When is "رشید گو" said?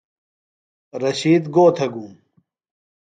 1.03-1.65